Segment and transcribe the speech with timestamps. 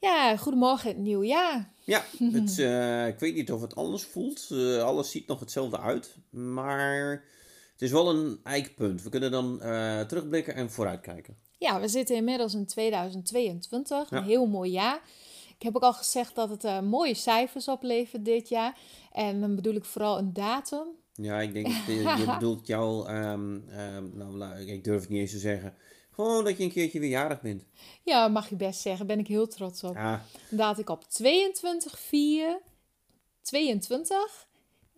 [0.00, 1.72] Ja, goedemorgen het nieuwe jaar.
[1.84, 4.46] Ja, het, eh, ik weet niet of het anders voelt.
[4.50, 6.16] Eh, alles ziet nog hetzelfde uit.
[6.30, 7.10] Maar
[7.72, 9.02] het is wel een eikpunt.
[9.02, 11.36] We kunnen dan eh, terugblikken en vooruitkijken.
[11.58, 14.16] Ja, we zitten inmiddels in 2022, Ja.
[14.16, 15.00] een heel mooi jaar.
[15.58, 18.78] Ik heb ook al gezegd dat het mooie cijfers oplevert dit jaar.
[19.12, 20.86] En dan bedoel ik vooral een datum.
[21.14, 21.86] Ja, ik denk dat
[22.18, 25.74] je, bedoelt jou, ehm, ehm, nou, ik durf het niet eens te zeggen.
[26.18, 27.64] Gewoon dat je een keertje weer jarig bent.
[28.02, 29.94] Ja, mag je best zeggen, ben ik heel trots op.
[29.94, 32.60] Ja, Dat ik op 22 4
[33.42, 34.46] 22,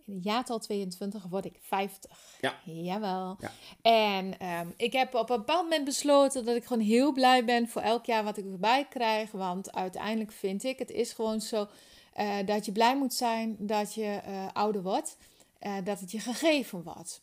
[0.05, 2.37] in het jaartal 22 word ik 50.
[2.41, 2.55] Ja.
[2.65, 3.37] Jawel.
[3.39, 3.51] Ja.
[3.81, 7.67] En ehm, ik heb op een bepaald moment besloten dat ik gewoon heel blij ben
[7.67, 9.31] voor elk jaar wat ik erbij krijg.
[9.31, 11.67] Want uiteindelijk vind ik, het is gewoon zo
[12.13, 15.17] eh, dat je blij moet zijn dat je eh, ouder wordt.
[15.59, 17.21] eh, dat het je gegeven wordt.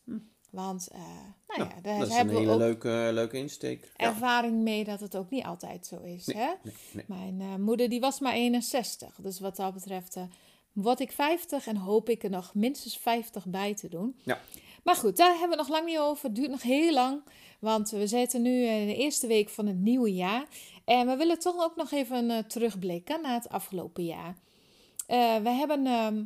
[0.50, 1.00] Want, eh,
[1.56, 3.92] nou ja, daar dat is een hebben hele leuke, leuke insteek.
[3.96, 4.06] Ja.
[4.06, 6.26] ervaring mee dat het ook niet altijd zo is.
[6.26, 6.50] Nee, hè?
[6.62, 7.04] nee, nee.
[7.06, 9.14] Mijn eh, moeder die was maar 61.
[9.20, 10.22] Dus wat dat betreft eh,
[10.72, 14.16] word ik 50 en hoop ik er nog minstens 50 bij te doen.
[14.22, 14.40] Ja.
[14.82, 16.26] Maar goed, daar hebben we nog lang niet over.
[16.26, 17.22] Het duurt nog heel lang.
[17.60, 20.46] Want we zitten nu in de eerste week van het nieuwe jaar.
[20.84, 24.36] En we willen toch ook nog even eh, terugblikken naar het afgelopen jaar.
[25.06, 26.24] Eh, we hebben ehm,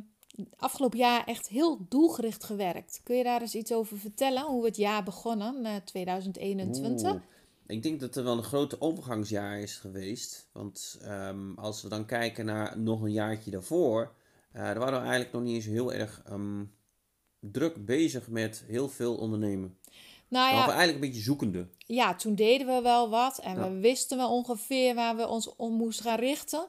[0.57, 3.01] afgelopen jaar echt heel doelgericht gewerkt.
[3.03, 4.43] Kun je daar eens iets over vertellen?
[4.45, 7.11] Hoe het jaar begonnen, eh 2021?
[7.11, 7.21] Oeh.
[7.67, 10.49] Ik denk dat er wel een grote overgangsjaar is geweest.
[10.51, 14.13] Want ehm, als we dan kijken naar nog een jaartje daarvoor,
[14.51, 16.63] eh dan waren we eigenlijk nog niet eens heel erg ehm,
[17.39, 19.77] druk bezig met heel veel ondernemen.
[20.27, 21.67] Nou We ja, waren eigenlijk een beetje zoekende.
[21.77, 23.69] ja, toen deden we wel wat en Ja.
[23.71, 26.67] we wisten wel ongeveer waar we ons om moesten gaan richten.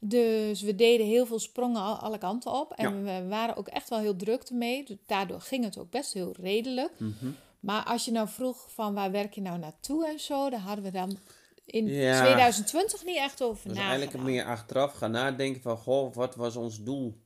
[0.00, 2.72] Dus we deden heel veel sprongen al- alle kanten op.
[2.72, 4.84] En we waren ook echt wel heel druk ermee.
[4.84, 6.92] Dus daardoor ging het ook best heel redelijk.
[6.98, 7.30] Mhm.
[7.60, 10.84] Maar als je nou vroeg van waar werk je nou naartoe en zo, daar hadden
[10.84, 11.18] we dan
[11.64, 12.20] in Ja.
[12.20, 13.88] 2020 niet echt over Dus nagedacht.
[13.98, 17.16] eigenlijk meer achteraf gaan nadenken van, goh, wat was ons doel?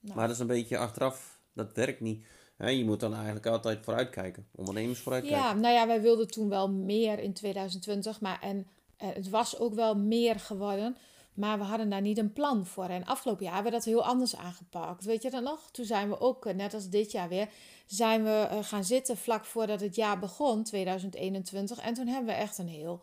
[0.00, 0.16] Nou.
[0.16, 2.24] Maar dat is een beetje achteraf, dat werkt niet.
[2.58, 4.46] Je moet dan eigenlijk altijd vooruitkijken.
[4.54, 5.42] Ondernemers vooruitkijken.
[5.46, 9.58] Ja, nou ja, wij wilden toen wel meer in 2020, maar en, eh, het was
[9.58, 10.96] ook wel meer geworden.
[11.34, 12.84] Maar we hadden daar niet een plan voor.
[12.84, 15.04] En afgelopen jaar hebben we dat heel anders aangepakt.
[15.04, 15.70] Weet je dat nog?
[15.70, 17.48] Toen zijn we ook, eh, net als dit jaar weer,
[17.86, 21.78] zijn we eh, gaan zitten vlak voordat het jaar begon, 2021.
[21.78, 23.00] En toen hebben we echt een heel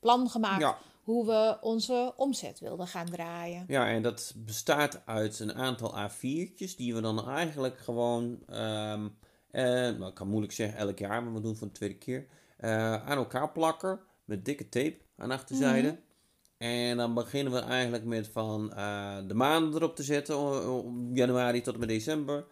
[0.00, 0.78] plan gemaakt Ja.
[1.02, 3.64] hoe we onze omzet wilden gaan draaien.
[3.68, 9.08] Ja, en dat bestaat uit een aantal A4'tjes die we dan eigenlijk gewoon, ehm
[9.50, 11.98] eh, nou, ik kan moeilijk zeggen elk jaar, maar we doen het voor de tweede
[11.98, 12.26] keer,
[13.04, 16.00] aan elkaar plakken met dikke tape aan achterzijde.
[16.62, 20.36] En dan beginnen we eigenlijk met van eh, de maanden erop te zetten,
[21.12, 22.44] januari tot en met december.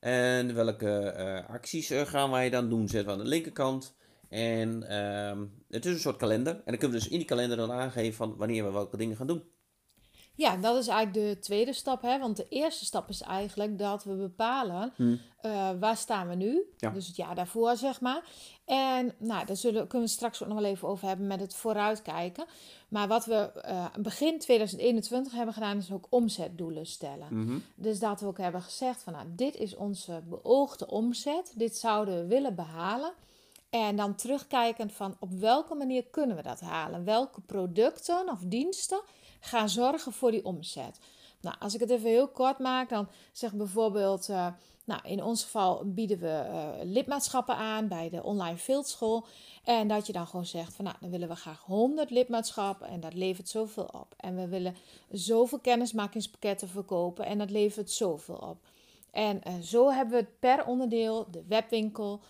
[0.00, 3.94] En welke eh, acties eh, gaan wij dan doen, zetten we aan de linkerkant.
[4.28, 6.54] En ehm, het is een soort kalender.
[6.54, 9.16] En dan kunnen we dus in die kalender dan aangeven van wanneer we welke dingen
[9.16, 9.42] gaan doen.
[10.36, 12.02] Ja, dat is eigenlijk de tweede stap.
[12.02, 12.18] Hè?
[12.18, 14.92] Want de eerste stap is eigenlijk dat we bepalen
[15.40, 16.62] eh, waar staan we nu.
[16.76, 16.90] Ja.
[16.90, 18.22] Dus het jaar daarvoor, zeg maar.
[18.64, 21.54] En nou, daar zullen, kunnen we straks ook nog wel even over hebben met het
[21.54, 22.44] vooruitkijken.
[22.88, 27.62] Maar wat we eh, begin 2021 hebben gedaan, is ook omzetdoelen stellen.
[27.74, 31.52] Dus dat we ook hebben gezegd van nou, dit is onze beoogde omzet.
[31.54, 33.12] Dit zouden we willen behalen.
[33.70, 37.04] En dan terugkijkend van op welke manier kunnen we dat halen?
[37.04, 39.00] Welke producten of diensten
[39.40, 40.98] gaan zorgen voor die omzet?
[41.40, 44.46] Nou, als ik het even heel kort maak, dan zeg bijvoorbeeld, eh,
[44.84, 49.26] nou, in ons geval bieden we eh, lidmaatschappen aan bij de online fieldschool.
[49.64, 53.00] En dat je dan gewoon zegt van, nou, dan willen we graag 100 lidmaatschappen en
[53.00, 54.14] dat levert zoveel op.
[54.16, 54.76] En we willen
[55.10, 58.58] zoveel kennismakingspakketten verkopen en dat levert zoveel op.
[59.10, 62.20] En eh, zo hebben we per onderdeel, de webwinkel,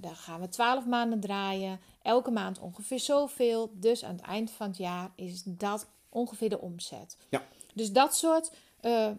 [0.00, 1.80] daar gaan we 12 maanden draaien.
[2.02, 3.70] Elke maand ongeveer zoveel.
[3.74, 7.16] Dus aan het eind van het jaar is dat ongeveer de omzet.
[7.28, 7.42] Ja.
[7.74, 9.10] Dus dat soort eh,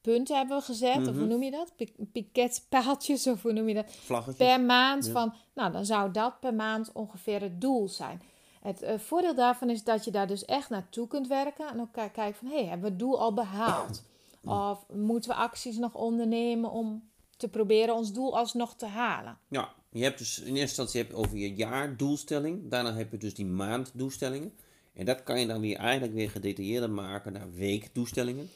[0.00, 0.96] punten hebben we gezet.
[0.96, 1.28] Of hoe Mhm.
[1.28, 1.72] noem je dat?
[1.76, 3.90] Pi- Piketpaaltjes, of hoe noem je dat?
[3.92, 4.46] Vlaggetjes.
[4.48, 5.12] Per maand Ja.
[5.12, 8.22] van, nou dan zou dat per maand ongeveer het doel zijn.
[8.60, 11.68] Het eh, voordeel daarvan is dat je daar dus echt naartoe kunt werken.
[11.68, 14.02] En ook ki- kijken van, hé, hey, hebben we het doel al behaald?
[14.44, 19.38] Of moeten we acties nog ondernemen om te proberen ons doel alsnog te halen?
[19.48, 22.70] Ja, je hebt dus in eerste instantie heb je over je jaardoelstelling.
[22.70, 24.52] Daarna heb je dus die maanddoelstellingen.
[24.98, 28.50] En dat kan je dan weer eigenlijk weer gedetailleerder maken naar weekdoelstellingen.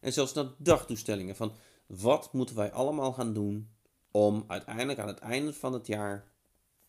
[0.00, 1.36] En zelfs naar dagdoelstellingen.
[1.36, 1.52] Van
[1.86, 3.68] wat moeten wij allemaal gaan doen
[4.10, 6.24] om uiteindelijk aan het einde van het jaar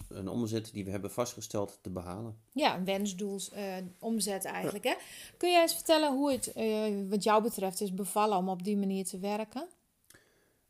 [0.08, 2.38] een omzet die we hebben vastgesteld te behalen.
[2.52, 4.84] Ja, een wensdoel eh, omzet eigenlijk.
[4.84, 4.94] Hè?
[5.38, 8.78] Kun jij eens vertellen hoe het eh, wat jou betreft is bevallen om op die
[8.78, 9.68] manier te werken?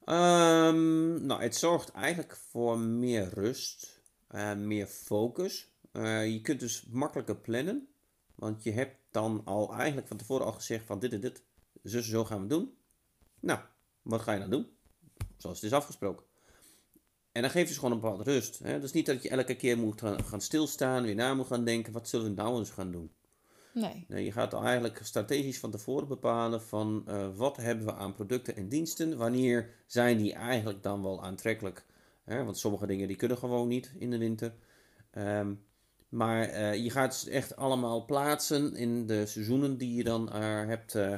[0.03, 5.67] Ehm, nou, het zorgt eigenlijk voor meer rust en meer focus.
[5.91, 7.87] Eh, je kunt dus makkelijker plannen,
[8.37, 11.43] want je hebt dan al eigenlijk van tevoren al gezegd van dit en dit,
[11.83, 12.77] zo, zo gaan we doen.
[13.39, 13.59] Nou,
[14.01, 14.67] wat ga je dan doen?
[15.37, 16.25] Zoals het is afgesproken.
[17.31, 18.59] En dan geeft dus gewoon een bepaalde rust.
[18.59, 18.79] Hè?
[18.79, 21.93] Dus niet dat je elke keer moet gaan, gaan stilstaan, weer na moet gaan denken,
[21.93, 23.11] wat zullen we nou eens gaan doen?
[23.73, 24.05] Nee.
[24.07, 28.55] Nee, je gaat eigenlijk strategisch van tevoren bepalen van eh, wat hebben we aan producten
[28.55, 31.85] en diensten, wanneer zijn die eigenlijk dan wel aantrekkelijk.
[32.23, 32.43] Hè?
[32.43, 34.53] Want sommige dingen die kunnen gewoon niet in de winter.
[35.11, 35.53] Ehm,
[36.09, 40.42] maar eh, je gaat ze echt allemaal plaatsen in de seizoenen die je dan eh,
[40.65, 41.13] hebt eh,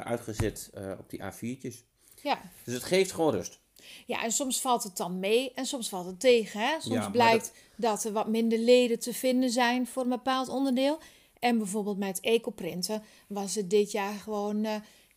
[0.00, 1.76] uitgezet op die A4'tjes.
[2.22, 2.40] Ja.
[2.64, 3.60] Dus het geeft gewoon rust.
[4.06, 6.60] ja, en soms valt het dan mee en soms valt het tegen.
[6.60, 6.80] Hè?
[6.80, 8.04] Soms Ja, blijkt dat...
[8.04, 10.98] er wat minder leden te vinden zijn voor een bepaald onderdeel.
[11.38, 14.62] En bijvoorbeeld met ecoprinten was het dit jaar gewoon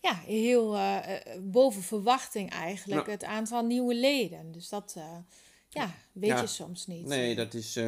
[0.01, 0.77] ja, heel
[1.41, 3.05] boven verwachting eigenlijk.
[3.05, 3.11] Ja.
[3.11, 4.51] Het aantal nieuwe leden.
[4.51, 4.95] Dus dat
[5.69, 6.41] ja, weet Ja.
[6.41, 7.05] je soms niet.
[7.05, 7.79] Nee, dat is.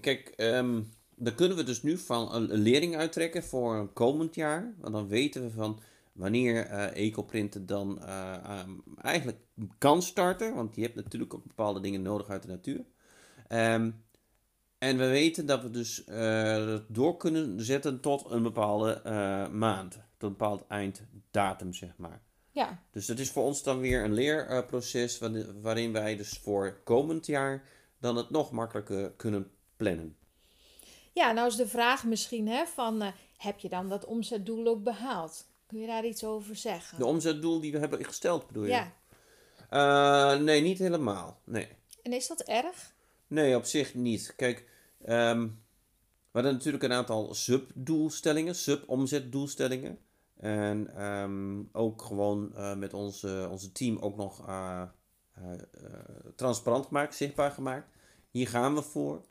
[0.00, 0.82] Kijk, ehm
[1.16, 4.74] daar kunnen we dus nu van een, lering uittrekken voor komend jaar.
[4.78, 5.80] Want dan weten we van
[6.12, 8.70] wanneer eh Ecoprinten dan eh, ehm,
[9.00, 9.38] eigenlijk
[9.78, 10.54] kan starten.
[10.54, 12.84] Want je hebt natuurlijk ook bepaalde dingen nodig uit de natuur.
[13.48, 13.90] Ehm,
[14.78, 19.00] en we weten dat we dus het door kunnen zetten tot een bepaalde
[19.52, 19.92] maand.
[19.92, 22.22] Tot een bepaald einddatum, zeg maar.
[22.50, 26.80] Ja, Dus dat is voor ons dan weer een leerproces waarin- waarin wij dus voor
[26.84, 27.62] komend jaar
[27.98, 29.50] dan het nog makkelijker kunnen
[29.84, 30.16] plannen.
[31.12, 34.82] Ja, nou is de vraag misschien hè, van eh, heb je dan dat omzetdoel ook
[34.82, 35.46] behaald?
[35.66, 36.98] Kun je daar iets over zeggen?
[36.98, 38.70] De omzetdoel die we hebben gesteld, bedoel je?
[38.70, 38.92] ja,
[39.70, 41.40] Eh, nee, niet helemaal.
[41.44, 41.68] Nee.
[42.02, 42.92] en is dat erg?
[43.26, 44.32] Nee, op zich niet.
[44.36, 44.68] Kijk,
[45.04, 49.98] ehm, we hadden natuurlijk een aantal subdoelstellingen, subomzetdoelstellingen.
[50.36, 54.44] En ehm, ook gewoon eh, met onze, onze team ook nog
[56.36, 57.88] transparant gemaakt, zichtbaar gemaakt.
[58.30, 59.24] Hier gaan we voor.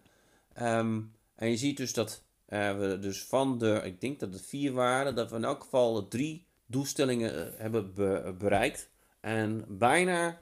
[0.53, 1.01] Ehm,
[1.35, 4.71] en je ziet dus dat eh, we dus van de, ik denk dat het vier
[4.73, 8.89] waren, dat we in elk geval drie doelstellingen eh, hebben be- bereikt.
[9.19, 10.39] En bijna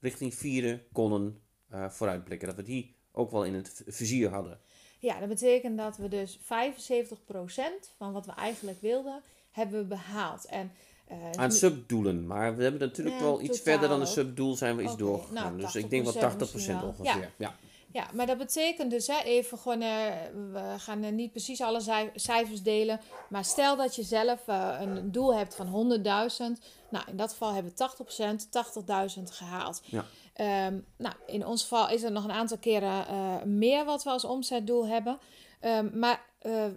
[0.00, 1.40] richting vierde konden
[1.70, 2.48] eh, vooruitblikken.
[2.48, 4.60] Dat we die ook wel in het vizier hadden.
[4.98, 6.42] Ja, dat betekent dat we dus 75%
[7.96, 9.20] van wat we eigenlijk wilden,
[9.50, 10.44] hebben we behaald.
[10.44, 10.72] En,
[11.36, 12.26] Aan subdoelen.
[12.26, 15.02] Maar we hebben natuurlijk Ja, wel iets verder dan een subdoel zijn we iets Oké,
[15.02, 15.34] doorgegaan.
[15.34, 16.88] nou, dus ik denk wel 80% 80% misschien wel.
[16.88, 17.32] ongeveer.
[17.36, 17.56] Ja.
[17.94, 20.06] Ja, maar dat betekent dus hè, even gewoon, eh,
[20.52, 23.00] we gaan er niet precies alle cijfers delen.
[23.28, 26.60] Maar stel dat je zelf eh, een doel hebt van 100.000.
[26.90, 29.82] Nou, in dat geval hebben we 80%, 80.000 gehaald.
[29.84, 30.04] Ja.
[30.34, 34.24] Ehm, nou, in ons geval is er nog een aantal keren meer wat we als
[34.24, 35.18] omzetdoel hebben.
[35.60, 36.20] Ehm, maar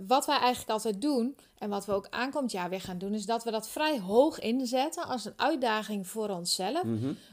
[0.07, 3.25] wat wij eigenlijk altijd doen, en wat we ook aankomend jaar weer gaan doen, is
[3.25, 6.83] dat we dat vrij hoog inzetten als een uitdaging voor onszelf.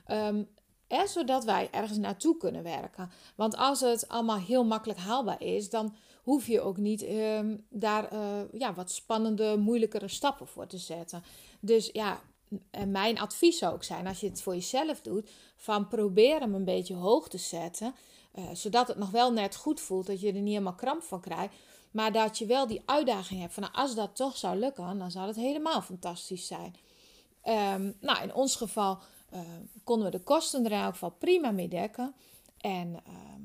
[0.06, 0.42] Ehm,
[1.06, 3.10] zodat wij ergens naartoe kunnen werken.
[3.34, 8.08] Want als het allemaal heel makkelijk haalbaar is, dan hoef je ook niet ehm, daar
[8.12, 8.20] eh,
[8.52, 11.22] ja, wat spannende, moeilijkere stappen voor te zetten.
[11.60, 12.20] Dus ja,
[12.86, 16.64] mijn advies zou ook zijn, als je het voor jezelf doet, van probeer hem een
[16.64, 17.94] beetje hoog te zetten.
[18.32, 21.20] eh, zodat het nog wel net goed voelt, dat je er niet helemaal kramp van
[21.20, 21.54] krijgt.
[21.90, 25.10] Maar dat je wel die uitdaging hebt van nou, als dat toch zou lukken, dan
[25.10, 26.76] zou het helemaal fantastisch zijn.
[27.42, 28.98] Ehm, nou, in ons geval
[29.34, 29.40] eh,
[29.84, 32.14] konden we de kosten er in elk geval prima mee dekken.
[32.60, 33.42] En ehm,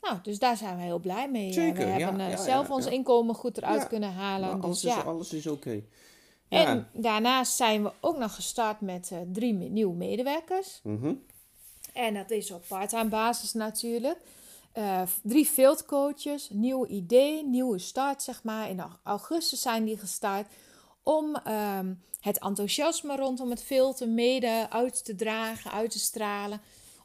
[0.00, 1.48] nou, dus daar zijn we heel blij mee.
[1.48, 4.62] Eh, Zeker, we ja, hebben eh, ja, zelf ja, ons inkomen goed eruit kunnen halen.
[4.62, 4.98] Alles, dus, ja.
[4.98, 5.82] is, alles is oké.
[6.48, 10.80] En daarnaast zijn we ook nog gestart met drie nieuwe medewerkers.
[10.82, 11.14] Mhm.
[11.92, 14.18] En dat is op part-time basis natuurlijk.
[14.72, 18.70] Eh, drie fieldcoaches, nieuw idee, nieuwe start zeg maar.
[18.70, 20.46] In au- augustus zijn die gestart
[21.02, 26.60] om ehm, het enthousiasme rondom het filten mede uit te dragen, uit te stralen.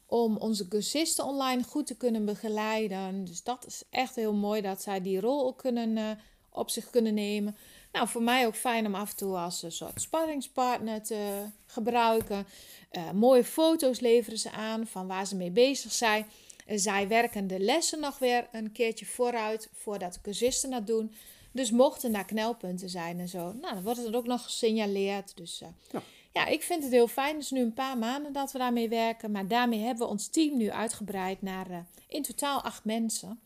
[0.06, 3.24] Om onze cursisten online goed te kunnen begeleiden.
[3.24, 6.10] Dus dat is echt heel mooi dat zij die rol ook kunnen, eh,
[6.50, 7.56] op zich kunnen nemen.
[7.92, 12.46] nou, voor mij ook fijn om af en toe als een soort sparringspartner te gebruiken.
[12.92, 16.26] Uh, mooie foto's leveren ze aan van waar ze mee bezig zijn.
[16.66, 21.14] Zij werken de lessen nog weer een keertje vooruit voordat de cursisten dat doen.
[21.58, 25.36] Dus mochten daar knelpunten zijn en zo, nou, dan wordt het ook nog gesignaleerd.
[25.36, 26.02] Dus uh, ja.
[26.32, 26.46] ja.
[26.46, 27.34] ik vind het heel fijn.
[27.34, 29.30] Het is nu een paar maanden dat we daarmee werken.
[29.30, 33.40] Maar daarmee hebben we ons team nu uitgebreid naar in totaal acht mensen.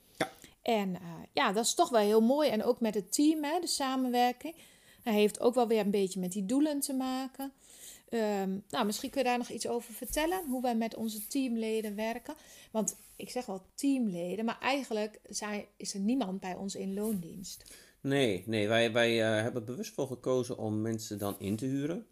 [0.63, 0.99] En uh,
[1.33, 2.49] ja, dat is toch wel heel mooi.
[2.49, 4.55] En ook met het team, hè, de samenwerking.
[5.03, 7.53] Hij heeft ook wel weer een beetje met die doelen te maken.
[8.11, 10.49] Um, nou, misschien kun je daar nog iets over vertellen.
[10.49, 12.35] Hoe wij met onze teamleden werken.
[12.71, 17.65] Want ik zeg wel teamleden, maar eigenlijk zijn, is er niemand bij ons in loondienst.
[18.03, 22.07] Nee, nee wij, wij uh, hebben bewust voor gekozen om mensen dan in te huren.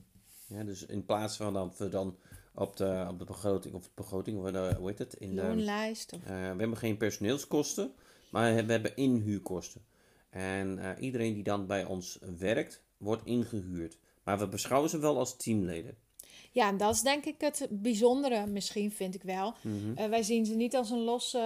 [0.47, 2.17] Ja, dus in plaats van dat we dan
[2.55, 5.15] op de, op de begroting, of de begroting, of de, hoe heet het?
[5.15, 6.13] In de loonlijst.
[6.13, 6.21] Of...
[6.21, 7.93] Uh, we hebben geen personeelskosten.
[8.31, 9.85] Maar we hebben inhuurkosten.
[10.31, 13.99] En uh, iedereen die dan bij ons werkt, wordt ingehuurd.
[14.25, 15.97] Maar we beschouwen ze wel als teamleden.
[16.53, 19.55] Ja, en dat is denk ik het bijzondere, misschien vind ik wel.
[19.63, 21.37] Mm wij zien ze niet als een los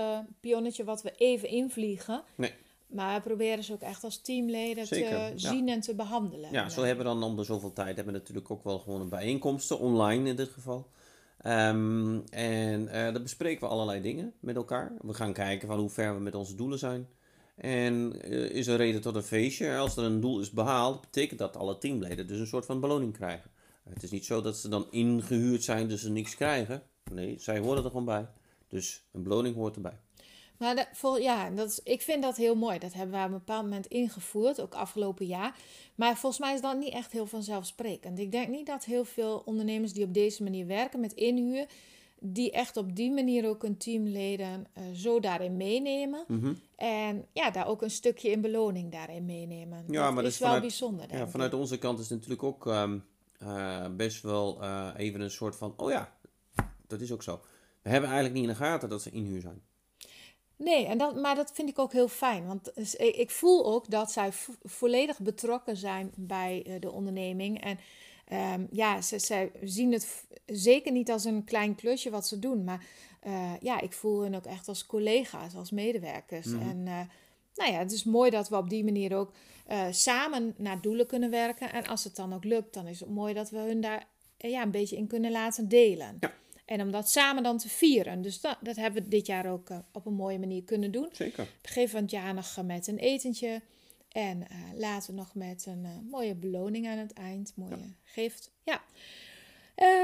[0.40, 2.22] pionnetje wat we even invliegen.
[2.34, 2.52] Nee.
[2.94, 6.52] Maar we proberen ze ook echt als teamleden te zien en te behandelen.
[6.52, 9.00] Ja, zo hebben we dan om de zoveel tijd hebben we natuurlijk ook wel gewoon
[9.00, 10.86] een bijeenkomsten, online in dit geval.
[11.46, 14.92] Um, en uh, dan bespreken we allerlei dingen met elkaar.
[15.00, 17.08] We gaan kijken van hoe ver we met onze doelen zijn.
[17.54, 19.76] En uh, is er reden tot een feestje?
[19.76, 23.12] Als er een doel is behaald, betekent dat alle teamleden dus een soort van beloning
[23.12, 23.50] krijgen.
[23.82, 26.82] Het is niet zo dat ze dan ingehuurd zijn, dus ze niks krijgen.
[27.12, 28.26] Nee, zij horen er gewoon bij.
[28.68, 29.98] Dus een beloning hoort erbij.
[30.58, 32.78] Maar de, ja, dat is, ik vind dat heel mooi.
[32.78, 35.56] Dat hebben we op een bepaald moment ingevoerd, ook afgelopen jaar.
[35.94, 38.18] Maar volgens mij is dat niet echt heel vanzelfsprekend.
[38.18, 41.66] Ik denk niet dat heel veel ondernemers die op deze manier werken met inhuur,
[42.18, 46.24] die echt op die manier ook hun teamleden uh, zo daarin meenemen.
[46.28, 46.52] Mhm.
[46.76, 49.84] En ja, daar ook een stukje in beloning daarin meenemen.
[49.88, 51.16] Ja, dat maar is, is wel bijzonder.
[51.16, 53.04] Ja, vanuit onze kant is het natuurlijk ook um,
[53.42, 56.12] uh, best wel uh, even een soort van: oh ja,
[56.86, 57.40] dat is ook zo.
[57.82, 59.62] We hebben eigenlijk niet in de gaten dat ze inhuur zijn.
[60.56, 62.46] Nee, en dat, maar dat vind ik ook heel fijn.
[62.46, 64.30] Want ik voel ook dat zij
[64.62, 67.60] volledig betrokken zijn bij eh, de onderneming.
[67.60, 67.78] En
[68.54, 72.64] um, ja, ze, zij zien het zeker niet als een klein klusje wat ze doen.
[72.64, 72.84] Maar
[73.26, 76.46] uh, ja, ik voel hen ook echt als collega's, als medewerkers.
[76.46, 76.70] Mm -hmm.
[76.70, 77.00] En uh,
[77.54, 79.32] nou ja, het is mooi dat we op die manier ook
[79.90, 81.72] samen naar doelen kunnen werken.
[81.72, 84.06] En als het dan ook lukt, dan is het mooi dat we hun daar
[84.36, 86.16] ja, een beetje in kunnen laten delen.
[86.20, 86.32] Ja.
[86.64, 88.22] En om dat samen dan te vieren.
[88.22, 91.08] Dus dat, dat hebben we dit jaar ook uh, op een mooie manier kunnen doen.
[91.12, 91.48] Zeker.
[91.62, 93.62] Begin van het jaar nog met een etentje.
[94.08, 97.52] En uh, later nog met een uh, mooie beloning aan het eind.
[97.56, 97.94] Mooie ja.
[98.02, 98.50] gift.
[98.62, 98.82] Ja.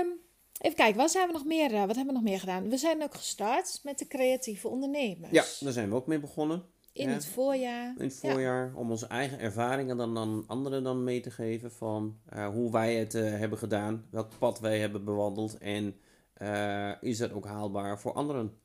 [0.00, 0.12] Um,
[0.60, 2.68] even kijken, wat, zijn we nog meer, wat hebben we nog meer gedaan?
[2.68, 5.32] We zijn ook gestart met de creatieve ondernemers.
[5.32, 6.64] Ja, daar zijn we ook mee begonnen.
[6.92, 7.14] In ja.
[7.14, 7.94] het voorjaar.
[7.98, 8.74] In het voorjaar, ja.
[8.74, 12.20] om onze eigen ervaringen dan aan anderen dan mee te geven van
[12.52, 15.96] hoe wij het hebben gedaan, welk pad wij hebben bewandeld en
[16.42, 18.58] uh, is dat ook haalbaar voor anderen?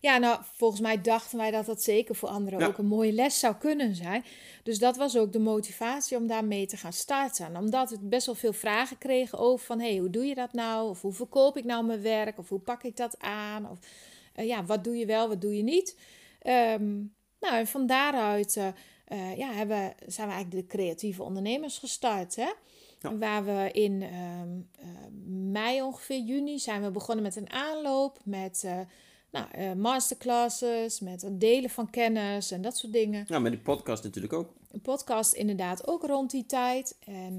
[0.00, 2.66] Ja, nou, volgens mij dachten wij dat dat zeker voor anderen ja.
[2.66, 4.24] ook een mooie les zou kunnen zijn.
[4.62, 7.56] Dus dat was ook de motivatie om daarmee te gaan starten.
[7.56, 9.80] Omdat we best wel veel vragen kregen over van...
[9.80, 10.88] hé, hey, hoe doe je dat nou?
[10.88, 12.38] Of hoe verkoop ik nou mijn werk?
[12.38, 13.70] Of hoe pak ik dat aan?
[13.70, 13.78] Of
[14.36, 15.98] uh, ja, wat doe je wel, wat doe je niet?
[16.42, 22.36] Um, nou, en van daaruit uh, ja, hebben, zijn we eigenlijk de creatieve ondernemers gestart,
[22.36, 22.50] hè?
[23.00, 23.18] Ja.
[23.18, 24.10] Waar we in uh,
[25.52, 28.18] mei ongeveer, juni, zijn we begonnen met een aanloop.
[28.24, 28.80] Met uh,
[29.30, 33.24] nou, uh, masterclasses, met het delen van kennis en dat soort dingen.
[33.28, 34.52] Ja, met die podcast natuurlijk ook.
[34.70, 36.96] Een podcast inderdaad ook rond die tijd.
[37.04, 37.38] En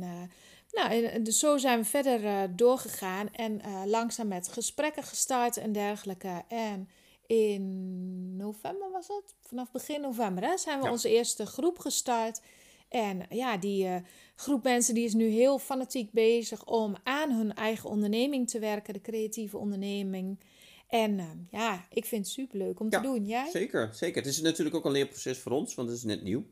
[0.72, 6.44] nou, dus zo zijn we verder doorgegaan en langzaam met gesprekken gestart en dergelijke.
[6.48, 6.90] En
[7.28, 10.92] in november was het, vanaf begin november, hè, zijn we ja.
[10.92, 12.42] onze eerste groep gestart.
[12.90, 13.96] En ja, die uh,
[14.36, 18.94] groep mensen die is nu heel fanatiek bezig om aan hun eigen onderneming te werken,
[18.94, 20.40] de creatieve onderneming.
[20.88, 23.26] En uh, ja, ik vind het superleuk om ja, te doen.
[23.26, 23.50] Jij?
[23.50, 24.22] Zeker, zeker.
[24.22, 26.46] Het is natuurlijk ook een leerproces voor ons, want het is net nieuw.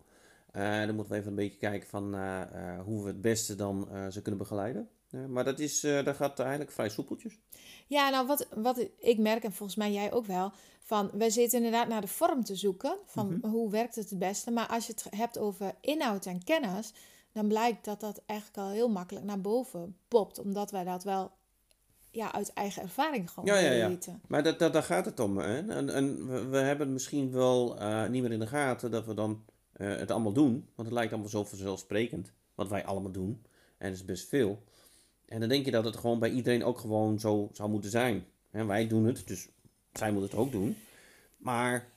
[0.56, 2.16] Uh, dan moeten we even een beetje kijken van
[2.80, 4.90] hoe we het beste dan ze kunnen begeleiden.
[5.30, 7.40] Maar dat, is, dat gaat eigenlijk vrij soepeltjes.
[7.88, 11.58] Ja, nou wat, wat ik merk, en volgens mij jij ook wel, van wij zitten
[11.58, 13.52] inderdaad naar de vorm te zoeken, van mm -hmm.
[13.52, 14.52] hoe werkt het het beste.
[14.52, 16.94] Maar als je het hebt over inhoud en kennis,
[17.32, 21.32] dan blijkt dat dat eigenlijk al heel makkelijk naar boven popt, omdat wij dat wel
[22.12, 23.88] ja, uit eigen ervaring gewoon ja, ja, ja.
[23.88, 24.22] weten.
[24.28, 25.38] Maar dat, dat, daar gaat het om.
[25.38, 25.68] Hè?
[25.68, 29.14] En, en we, we hebben misschien wel uh, niet meer in de gaten dat we
[29.14, 29.46] dan
[29.78, 33.46] uh, het allemaal doen, want het lijkt allemaal zo vanzelfsprekend, wat wij allemaal doen.
[33.78, 34.64] En dat is best veel.
[35.26, 38.26] En dan denk je dat het gewoon bij iedereen ook gewoon zo zou moeten zijn.
[38.52, 39.48] wij doen het, dus
[39.94, 40.78] zij moeten het ook doen.
[41.38, 41.88] Maar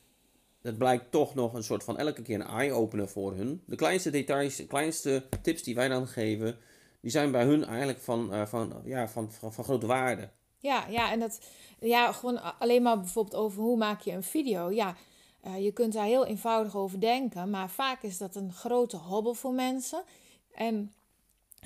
[0.61, 3.61] het blijkt toch nog een soort van elke keer een eye-opener voor hun.
[3.65, 6.57] De kleinste details, de kleinste tips die wij dan geven,
[7.01, 10.29] die zijn bij hun eigenlijk van, uh, van, ja, van, van, van grote waarde.
[10.57, 11.39] Ja, ja, en dat,
[11.79, 14.71] ja, gewoon alleen maar bijvoorbeeld over hoe maak je een video.
[14.71, 14.95] Ja,
[15.45, 19.33] uh, je kunt daar heel eenvoudig over denken, maar vaak is dat een grote hobbel
[19.33, 20.03] voor mensen.
[20.53, 20.93] En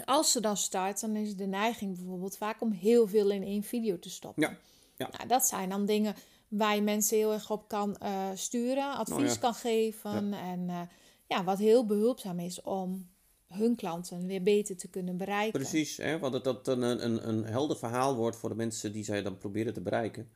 [0.05, 3.63] als ze dan starten, dan is de neiging bijvoorbeeld vaak om heel veel in één
[3.63, 4.43] video te stoppen.
[4.43, 4.57] Ja.
[4.97, 5.09] ja.
[5.17, 6.15] Nou, dat zijn dan dingen
[6.47, 9.35] waar je mensen heel erg op kan uh, sturen, advies Oh ja.
[9.35, 10.33] kan geven.
[10.33, 10.81] En uh,
[11.27, 13.09] ja, wat heel behulpzaam is om
[13.47, 15.59] hun klanten weer beter te kunnen bereiken.
[15.59, 19.03] Precies, hè, want dat dat een, een, een helder verhaal wordt voor de mensen die
[19.03, 20.29] zij dan proberen te bereiken.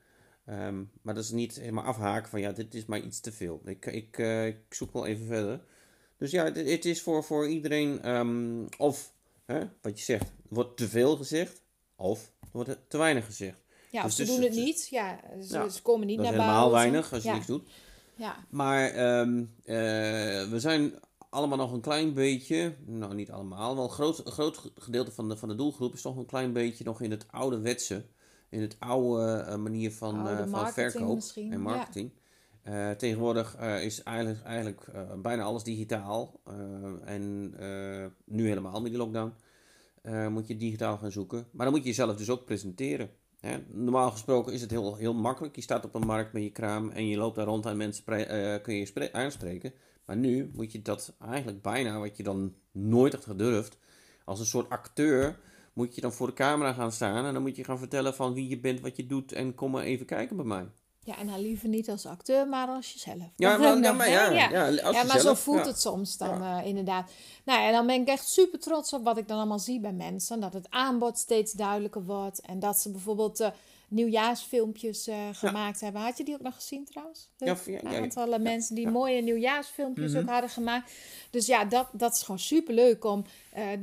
[0.50, 3.62] Um, maar dat is niet helemaal afhaken van ja, dit is maar iets te veel.
[3.66, 5.62] Ik, ik, uh, ik zoek wel even verder.
[6.18, 9.14] Dus ja, het, het is voor, voor iedereen, um, of
[9.48, 11.62] hè, wat je zegt, er wordt te veel gezegd,
[11.96, 13.58] of er wordt te weinig gezegd.
[13.92, 14.88] Ja, dus of ze dus doen het het- niet.
[14.90, 16.80] Ja, ze, Ja, ze komen niet naar helemaal buiten.
[16.80, 17.34] weinig als je ja.
[17.36, 17.70] niks doet.
[18.16, 18.36] Ja.
[18.50, 19.76] Maar ehm, eh,
[20.50, 20.94] we zijn
[21.30, 25.38] allemaal nog een klein beetje, nou niet allemaal, wel een groot, groot gedeelte van de,
[25.38, 28.06] van de doelgroep is toch een klein beetje nog in het ouderwetse.
[28.50, 31.88] In het oude eh, manier van, Oude eh, van marketing verkoop misschien, en ja.
[32.68, 36.42] Eh, tegenwoordig eh, is eigenlijk, eigenlijk eh, bijna alles digitaal.
[37.06, 37.54] en
[38.26, 39.34] nu helemaal met die lockdown.
[40.30, 41.48] moet je digitaal gaan zoeken.
[41.52, 43.10] Maar dan moet je jezelf dus ook presenteren.
[43.40, 43.58] Hè?
[43.68, 45.56] Normaal gesproken is het heel, heel makkelijk.
[45.56, 48.04] Je staat op een markt met je kraam en je loopt daar rond en mensen
[48.62, 49.74] kun je spre- aanspreken.
[50.06, 53.78] Maar nu moet je dat eigenlijk bijna, wat je dan nooit had gedurfd,
[54.26, 55.40] als een soort acteur,
[55.74, 58.34] moet je dan voor de camera gaan staan en dan moet je gaan vertellen van
[58.34, 60.68] wie je bent, wat je doet en kom maar even kijken bij mij.
[61.08, 63.30] Ja, en dan liever niet als acteur, maar als jezelf.
[63.36, 64.50] Ja, maar, ja, maar, ja, ja.
[64.50, 67.12] ja, als Ja, maar zo voelt het soms dan eh, inderdaad.
[67.44, 69.92] Nou, en dan ben ik echt super trots op wat ik dan allemaal zie bij
[69.92, 70.40] mensen.
[70.40, 72.42] Dat het aanbod steeds duidelijker wordt.
[72.42, 73.50] En dat ze bijvoorbeeld eh,
[73.88, 76.02] nieuwjaarsfilmpjes eh, gemaakt hebben.
[76.02, 77.30] Had je die ook nog gezien trouwens?
[77.38, 80.22] Ja, Een aantal mensen die mooie nieuwjaarsfilmpjes Mhm.
[80.22, 80.92] ook hadden gemaakt.
[81.30, 83.26] Dus ja, dat, dat is gewoon super leuk om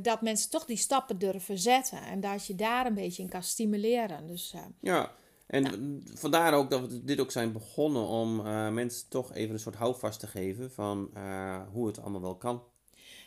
[0.01, 2.01] dat mensen toch die stappen durven zetten.
[2.01, 4.27] En dat je daar een beetje in kan stimuleren.
[4.27, 5.11] Dus Ja,
[5.47, 9.59] en vandaar ook dat we dit ook zijn begonnen om eh, mensen toch even een
[9.59, 12.63] soort houvast te geven van eh, hoe het allemaal wel kan.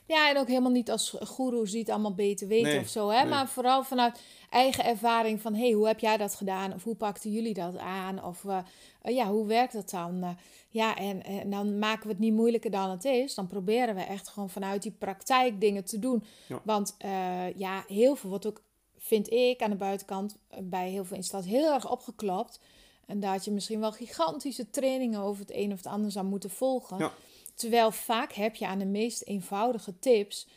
[0.07, 3.09] Ja, en ook helemaal niet als goeroes die het allemaal beter weten Nee, of zo.
[3.09, 3.21] Hè?
[3.21, 3.29] nee.
[3.29, 5.55] Maar vooral vanuit eigen ervaring van...
[5.55, 6.75] hé, hey, hoe heb jij dat gedaan?
[6.75, 8.25] Of hoe pakten jullie dat aan?
[8.25, 8.59] Of eh,
[9.03, 10.37] ja, hoe werkt dat dan?
[10.69, 13.35] Ja, en, en dan maken we het niet moeilijker dan het is.
[13.35, 16.25] Dan proberen we echt gewoon vanuit die praktijk dingen te doen.
[16.47, 16.61] Ja.
[16.65, 16.97] Want
[17.55, 18.63] ja, heel veel wordt ook,
[19.09, 20.37] vind ik, aan de buitenkant...
[20.49, 22.61] eh, bij heel veel instanties heel erg opgeklopt.
[23.07, 25.21] En dat je misschien wel gigantische trainingen...
[25.21, 26.99] over het een of het ander zou moeten volgen.
[26.99, 27.13] Ja.
[27.55, 30.49] Terwijl vaak heb je aan de meest eenvoudige tips...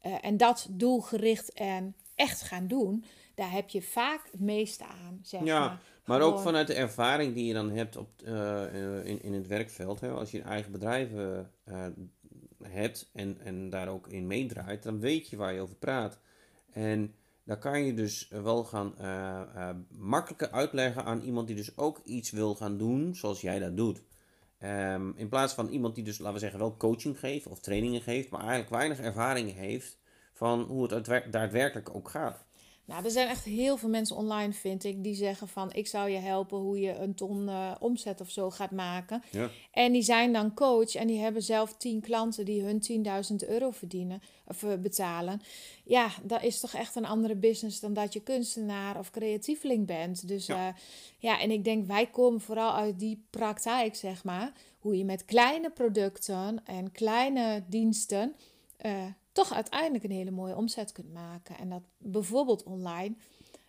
[0.00, 3.04] eh, en dat doelgericht en echt gaan doen...
[3.34, 5.80] daar heb je vaak het meeste aan, zeg Ja, maar.
[6.04, 10.00] Maar ook vanuit de ervaring die je dan hebt op, eh, in, in het werkveld.
[10.00, 10.10] Hè?
[10.10, 11.08] Als je een eigen bedrijf
[12.62, 16.18] hebt en, en daar ook in meedraait, dan weet je waar je over praat.
[16.72, 17.14] En
[17.46, 22.00] dan kan je dus wel gaan eh, eh, makkelijker uitleggen aan iemand die dus ook
[22.04, 24.02] iets wil gaan doen zoals jij dat doet.
[24.58, 28.00] Ehm, in plaats van iemand die dus, laten we zeggen, wel coaching geeft of trainingen
[28.00, 29.98] geeft, maar eigenlijk weinig ervaring heeft
[30.32, 32.45] van hoe het daadwerkelijk ook gaat.
[32.86, 35.72] Nou, er zijn echt heel veel mensen online, vind ik, die zeggen van...
[35.72, 39.22] ik zou je helpen hoe je een ton eh, omzet of zo gaat maken.
[39.30, 39.50] Ja.
[39.70, 43.04] En die zijn dan coach en die hebben zelf tien klanten die hun
[43.42, 45.40] 10.000 euro verdienen of eh, betalen.
[45.84, 50.28] Ja, dat is toch echt een andere business dan dat je kunstenaar of creatieveling bent.
[50.28, 50.66] Dus Ja.
[50.66, 50.74] ja,
[51.18, 54.52] ja en ik denk wij komen vooral uit die praktijk, zeg maar.
[54.78, 58.34] Hoe je met kleine producten en kleine diensten
[58.76, 59.04] eh,
[59.36, 61.58] toch uiteindelijk een hele mooie omzet kunt maken.
[61.58, 63.14] En dat bijvoorbeeld online.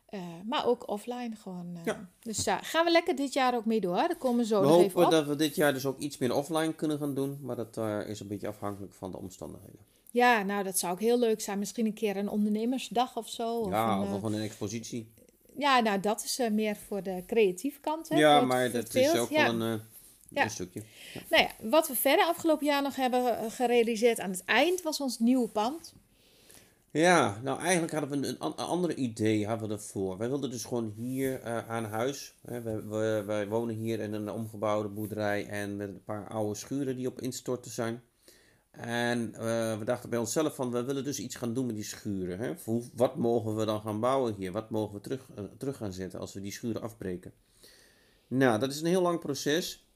[0.08, 1.76] eh, maar ook offline gewoon.
[1.76, 1.86] eh.
[1.86, 2.10] Ja.
[2.20, 3.96] Dus daar gaan we lekker dit jaar ook mee door.
[3.96, 5.12] Daar komen we zo We nog even op.
[5.12, 8.10] dat we dit jaar dus ook iets meer offline kunnen gaan doen, maar dat eh,
[8.10, 9.80] is een beetje afhankelijk van de omstandigheden.
[10.12, 11.60] Ja, nou dat zou ook heel leuk zijn.
[11.60, 13.58] Misschien een keer een ondernemersdag of zo.
[13.60, 15.12] Of ja, een, of gewoon een expositie.
[15.58, 18.10] ja, nou dat is meer voor de creatieve kant.
[18.10, 19.44] Hè, ja, maar dat is ook Ja.
[19.54, 19.82] wel een,
[20.30, 20.44] Ja.
[20.44, 20.84] een stukje.
[21.30, 25.00] Nou ja, wat we verder afgelopen jaar nog hebben eh, gerealiseerd aan het eind was
[25.02, 25.94] ons nieuwe pand.
[26.92, 30.18] Ja, nou eigenlijk hadden we een, een an- andere idee hadden we ervoor.
[30.18, 32.34] Wij wilden dus gewoon hier eh, aan huis.
[32.46, 36.56] Hè, wij, wij, wij wonen hier in een omgebouwde boerderij en met een paar oude
[36.56, 38.02] schuren die op instorten zijn.
[38.72, 41.84] En eh, we dachten bij onszelf van, we willen dus iets gaan doen met die
[41.84, 42.40] schuren.
[42.40, 42.54] Hè?
[42.64, 44.52] Hoe, wat mogen we dan gaan bouwen hier?
[44.52, 45.26] Wat mogen we terug,
[45.58, 47.34] terug gaan zetten als we die schuren afbreken?
[48.28, 49.87] Nou, dat is een heel lang proces.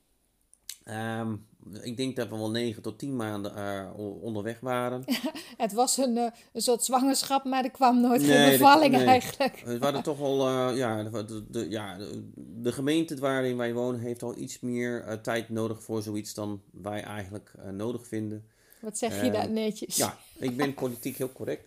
[0.84, 1.36] Ehm,
[1.82, 5.04] ik denk dat we wel 9 tot 10 maanden uh, onderweg waren.
[5.58, 9.06] het was een, uh, een soort zwangerschap, maar er kwam nooit nee, geen bevalling nee.
[9.06, 9.62] eigenlijk.
[9.66, 14.00] We waren toch wel, uh, ja, de, de, ja de, de, gemeente waarin wij wonen
[14.00, 18.46] heeft al iets meer tijd nodig voor zoiets dan wij eigenlijk nodig vinden.
[18.80, 19.98] Wat zeg je daar netjes?
[19.98, 21.66] Ja, ik ben politiek heel correct.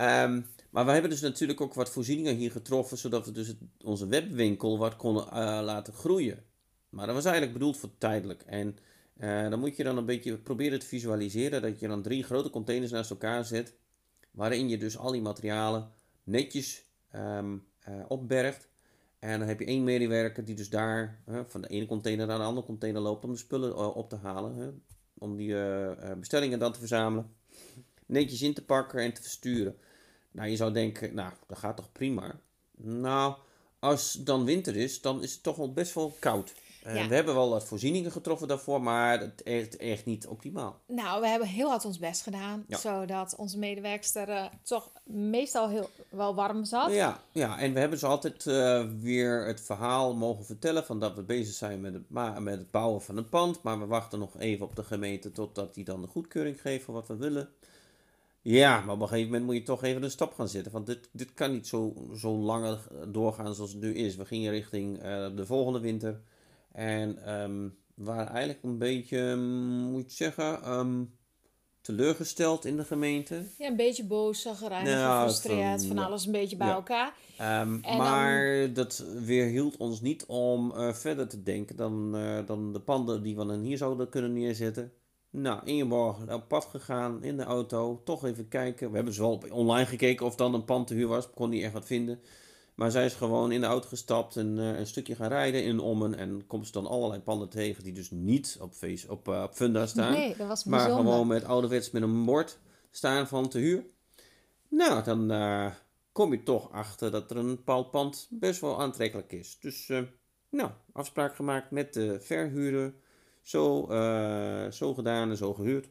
[0.00, 3.56] Um, maar we hebben dus natuurlijk ook wat voorzieningen hier getroffen, zodat we dus het,
[3.84, 5.24] onze webwinkel wat konden
[5.64, 6.46] laten groeien.
[6.88, 8.42] Maar dat was eigenlijk bedoeld voor tijdelijk.
[8.42, 8.78] En
[9.20, 12.50] uh, dan moet je dan een beetje proberen te visualiseren dat je dan drie grote
[12.50, 13.74] containers naast elkaar zet,
[14.30, 15.90] waarin je dus al die materialen
[16.24, 18.68] netjes um, uh, opbergt.
[19.18, 22.44] En dan heb je één medewerker die dus daar van de ene container naar de
[22.44, 24.82] andere container loopt om de spullen op te halen.
[25.14, 25.54] om die
[26.18, 27.34] bestellingen dan te verzamelen,
[28.06, 29.76] netjes in te pakken en te versturen.
[30.30, 32.40] Nou, je zou denken, nou, dat gaat toch prima.
[32.76, 33.36] Nou,
[33.78, 36.54] als dan winter is, dan is het toch wel best wel koud.
[36.92, 40.80] We hebben wel wat voorzieningen getroffen daarvoor, maar het is echt niet optimaal.
[40.86, 45.90] Nou, we hebben heel hard ons best gedaan, zodat onze medewerkster uh, toch meestal heel
[46.08, 46.92] wel warm zat.
[46.92, 51.14] Ja, ja en we hebben ze altijd uh, weer het verhaal mogen vertellen van dat
[51.14, 54.38] we bezig zijn met het, met het bouwen van een pand, maar we wachten nog
[54.38, 57.48] even op de gemeente totdat die dan de goedkeuring geeft voor wat we willen.
[58.42, 60.72] Ja, maar op een gegeven moment moet je toch even een stap gaan zetten.
[60.72, 64.16] Want dit, dit kan niet zo, zo langer doorgaan zoals het nu is.
[64.16, 64.98] We gingen richting
[65.34, 66.20] de volgende winter.
[66.78, 71.14] En um, waren eigenlijk een beetje, um, moet je zeggen, um,
[71.80, 73.42] teleurgesteld in de gemeente.
[73.58, 77.14] Ja, een beetje boos, zagrijnig, ja, gefrustreerd, van, van alles een beetje bij elkaar.
[77.82, 78.72] maar dan...
[78.72, 83.36] dat weerhield ons niet om uh, verder te denken dan, uh, dan de panden die
[83.36, 84.92] we dan hier zouden kunnen neerzetten.
[85.30, 88.88] Nou, Ingeborg op pad gegaan in de auto, toch even kijken.
[88.88, 91.62] We hebben dus wel online gekeken of dan een pand te huur was, kon niet
[91.62, 92.20] echt wat vinden.
[92.78, 95.80] Maar zij is gewoon in de auto gestapt en uh, een stukje gaan rijden in
[95.80, 96.14] Ommen.
[96.14, 99.54] En komt ze dan allerlei panden tegen die dus niet op, face, op, uh, op
[99.54, 100.12] Funda staan.
[100.12, 102.58] Nee, dat was Maar gewoon met ouderwets met een bord
[102.90, 103.84] staan van te huur.
[104.68, 105.66] Nou, dan uh,
[106.12, 109.58] kom je toch achter dat er een bepaald pand best wel aantrekkelijk is.
[109.60, 109.92] Dus,
[110.50, 112.94] nou, afspraak gemaakt met de verhuurder.
[113.42, 113.86] Zo,
[114.70, 115.88] zo gedaan en zo gehuurd.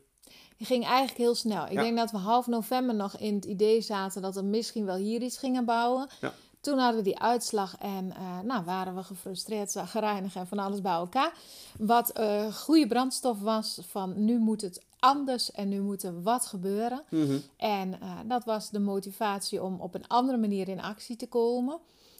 [0.57, 1.65] Die ging eigenlijk heel snel.
[1.65, 4.95] Ik denk dat we half november nog in het idee zaten dat we misschien wel
[4.95, 6.09] hier iets gingen bouwen.
[6.21, 6.33] Ja.
[6.67, 10.81] Toen hadden we die uitslag en uh, nou, waren we gefrustreerd, gereinigd en van alles
[10.81, 11.33] bij elkaar.
[11.77, 16.45] Wat uh, goede brandstof was van nu moet het anders en nu moet er wat
[16.45, 17.03] gebeuren.
[17.09, 17.37] Mhm.
[17.57, 21.79] En uh, dat was de motivatie om op een andere manier in actie te komen.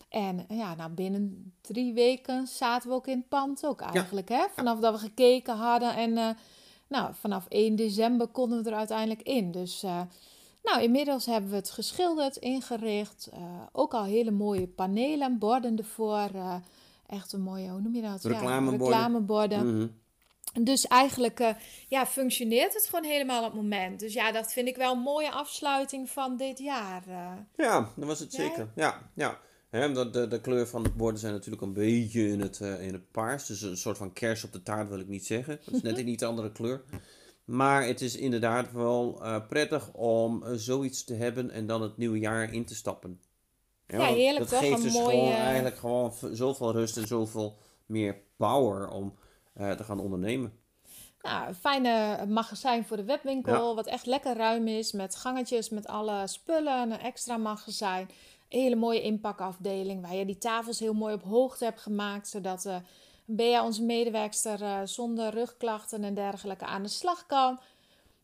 [0.10, 4.30] En ja, nou, binnen drie weken zaten we ook in het pand ook eigenlijk.
[4.30, 4.46] Hè?
[4.56, 6.38] Vanaf dat we gekeken hadden en
[6.88, 9.52] nou, vanaf 1 december konden we er uiteindelijk in.
[9.52, 9.84] Dus
[10.68, 13.30] nou, inmiddels hebben we het geschilderd, ingericht.
[13.34, 13.40] Uh,
[13.72, 16.30] ook al hele mooie panelen, borden ervoor.
[16.36, 16.56] Uh,
[17.08, 18.24] echt een mooie, hoe noem je dat?
[18.24, 18.88] Reclameborden.
[18.88, 19.68] Ja, reclameborden.
[19.68, 20.66] Mm -hmm.
[20.66, 21.50] Dus eigenlijk uh,
[21.88, 24.00] ja, functioneert het gewoon helemaal op het moment.
[24.00, 27.04] Dus ja, dat vind ik wel een mooie afsluiting van dit jaar.
[27.56, 28.68] Ja, dat was het zeker.
[28.76, 29.40] Ja, ja.
[29.70, 32.94] He, de, de, de, kleur van de borden zijn natuurlijk een beetje in het, in
[32.94, 33.46] het paars.
[33.46, 35.60] Dus een soort van kers op de taart wil ik niet zeggen.
[35.64, 36.84] Het is net een iets andere kleur.
[37.48, 41.98] Maar het is inderdaad wel uh, prettig om uh, zoiets te hebben en dan het
[41.98, 43.22] nieuwe jaar in te stappen.
[43.88, 44.70] Ja, ja heerlijk dat toch?
[44.70, 45.10] geeft dus mooie...
[45.10, 49.14] gewoon eigenlijk gewoon zoveel rust en zoveel meer power om
[49.58, 50.54] uh, te gaan ondernemen.
[51.22, 53.76] Nou, een fijne magazijn voor de webwinkel, ja.
[53.76, 58.10] wat echt lekker ruim is, met gangetjes, met alle spullen, een extra magazijn.
[58.50, 62.70] Een hele mooie inpakafdeling, waar je die tafels heel mooi op hoogte hebt gemaakt, zodat
[63.30, 67.60] Bea, onze medewerkster, uh, zonder rugklachten en dergelijke aan de slag kan.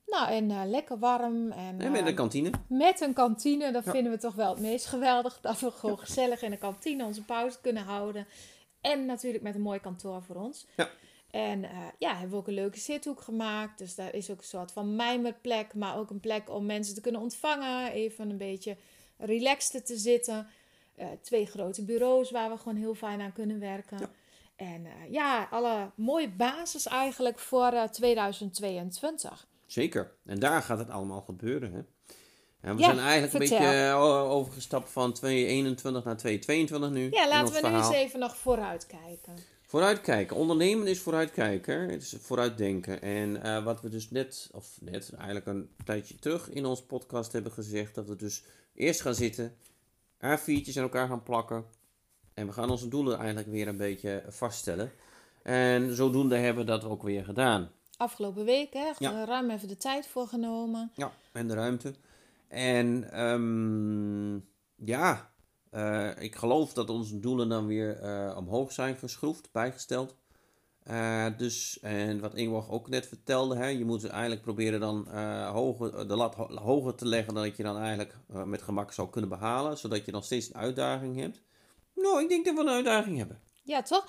[0.06, 1.52] Nou, en uh, lekker warm.
[1.52, 2.50] En, en met een eh, kantine.
[2.68, 5.40] Met een kantine, dat vinden we toch wel het meest geweldig.
[5.42, 8.28] Dat we gewoon gezellig in de kantine onze pauze kunnen houden.
[8.82, 10.66] En natuurlijk met een mooi kantoor voor ons.
[10.76, 10.90] Ja.
[11.32, 13.78] En uh, ja, hebben we ook een leuke zithoek gemaakt.
[13.78, 15.74] Dus daar is ook een soort van mijmerplek.
[15.74, 17.92] Maar ook een plek om mensen te kunnen ontvangen.
[17.92, 18.78] Even een beetje
[19.18, 20.48] relaxed te zitten.
[21.22, 23.98] twee grote bureaus waar we gewoon heel fijn aan kunnen werken.
[24.56, 29.48] En uh, ja, alle mooie basis eigenlijk voor uh, eh, 2022.
[29.66, 30.12] Zeker.
[30.26, 31.74] En daar gaat het allemaal gebeuren.
[31.74, 31.82] Hè?
[32.62, 37.10] En we zijn eigenlijk een beetje uh, overgestapt van 2021 naar 2022 nu.
[37.12, 37.90] Ja, laten we verhaal.
[37.90, 39.34] nu eens even nog vooruitkijken.
[39.62, 40.36] Vooruitkijken.
[40.36, 41.90] Ondernemen is vooruitkijken.
[41.90, 43.02] Het is vooruitdenken.
[43.02, 47.52] En wat we dus net, of net eigenlijk een tijdje terug in onze podcast hebben
[47.52, 49.58] gezegd, dat we dus eerst gaan zitten,
[50.18, 51.66] A4'tjes aan elkaar gaan plakken,
[52.34, 54.92] en we gaan onze doelen eigenlijk weer een beetje vaststellen.
[55.44, 57.70] En zodoende hebben we dat ook weer gedaan.
[57.98, 58.92] Afgelopen week, hè?
[58.98, 59.26] Ja.
[59.26, 60.92] Ruim even de tijd voor genomen.
[60.96, 61.94] Ja, en de ruimte.
[62.48, 65.32] En um, ja,
[65.72, 70.16] uh, ik geloof dat onze doelen dan weer uh, omhoog zijn geschroefd, bijgesteld.
[70.92, 75.08] Uh, dus, en wat Ingeborg ook net vertelde, hè, je moet eigenlijk proberen dan
[75.48, 79.30] hoger, de lat hoger te leggen dan dat je dan eigenlijk met gemak zou kunnen
[79.30, 81.42] behalen, zodat je dan steeds een uitdaging hebt.
[82.04, 83.42] Nou, ik denk dat we een uitdaging hebben.
[83.64, 84.08] Ja, toch?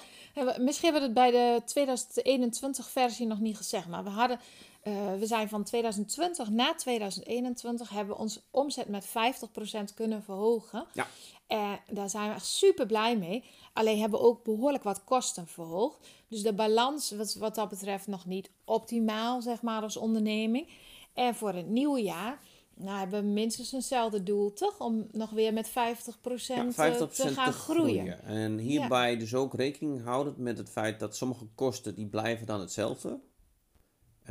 [0.59, 4.41] Misschien hebben we het bij de 2021 versie nog niet gezegd, maar we hadden,
[5.19, 9.11] we zijn van 2020 naar 2021 hebben we onze omzet met 50%
[9.95, 10.87] kunnen verhogen.
[10.93, 11.07] Ja.
[11.47, 13.45] En daar zijn we echt super blij mee.
[13.73, 16.09] Alleen hebben we ook behoorlijk wat kosten verhoogd.
[16.29, 20.69] Dus de balans wat, wat dat betreft nog niet optimaal, zeg maar, als onderneming.
[21.15, 22.41] En voor het nieuwe jaar
[22.77, 24.81] nou, hebben we minstens eenzelfde doel, toch?
[24.81, 27.95] Om nog weer met 50%, ja, 50 eh, te gaan te groeien.
[27.95, 28.23] groeien.
[28.25, 32.61] En hierbij dus ook rekening houden met het feit dat sommige kosten die blijven dan
[32.61, 33.21] hetzelfde.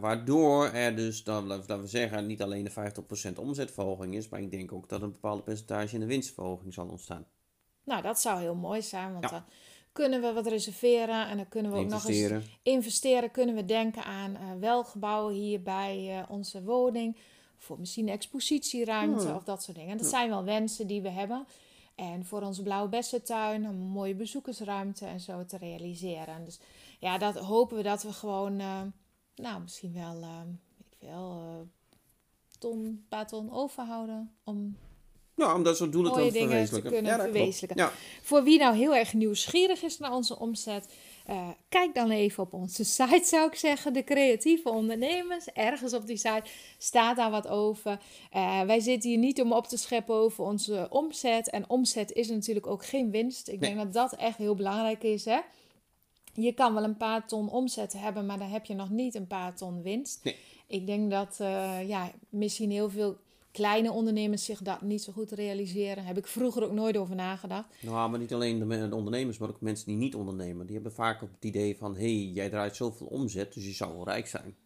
[0.00, 2.92] waardoor er dus, dan, laten we zeggen, niet alleen de
[3.32, 6.86] 50% omzetverhoging is, maar ik denk ook dat een bepaalde percentage in de winstverhoging zal
[6.86, 7.26] ontstaan.
[7.84, 9.44] Nou, dat zou heel mooi zijn, want dan
[9.92, 13.30] kunnen we wat reserveren en dan kunnen we ook nog eens investeren.
[13.30, 17.16] Kunnen we denken aan uh, welgebouwen hier bij uh, onze woning,
[17.62, 19.36] voor misschien expositieruimte hmm.
[19.36, 19.96] of dat soort dingen.
[19.96, 21.46] Dat zijn wel wensen die we hebben.
[21.94, 26.44] En voor onze blauwe bessentuin een mooie bezoekersruimte en zo te realiseren.
[26.44, 26.60] Dus
[26.98, 28.56] ja, dat hopen we dat we gewoon
[29.34, 30.40] nou, misschien wel, uh,
[30.78, 31.66] ik veel, uh,
[32.58, 34.76] ton, paar ton overhouden om
[35.34, 37.84] ja, om dat soort doelen mooie te dingen te kunnen verwezenlijken.
[37.84, 37.92] Ja.
[38.22, 40.94] Voor wie nou heel erg nieuwsgierig is naar onze omzet,
[41.30, 43.92] uh, kijk dan even op onze site, zou ik zeggen.
[43.92, 45.46] De creatieve ondernemers.
[45.46, 46.44] Ergens op die site
[46.78, 47.98] staat daar wat over.
[48.34, 51.50] Uh, wij zitten hier niet om op te scheppen over onze omzet.
[51.50, 53.48] En omzet is natuurlijk ook geen winst.
[53.48, 55.24] Ik denk dat dat echt heel belangrijk is.
[55.24, 55.38] Hè?
[56.34, 59.26] je kan wel een paar ton omzet hebben, maar dan heb je nog niet een
[59.26, 60.24] paar ton winst.
[60.24, 60.36] Nee.
[60.66, 63.16] Ik denk dat uh, ja, misschien heel veel
[63.52, 66.04] kleine ondernemers zich dat niet zo goed realiseren.
[66.04, 67.68] Heb ik vroeger ook nooit over nagedacht.
[67.80, 70.66] Nou, maar niet alleen de ondernemers, maar ook mensen die niet ondernemen.
[70.66, 73.94] Die hebben vaak het idee van, hé, hey, jij draait zoveel omzet, dus je zou
[73.94, 74.56] wel rijk zijn.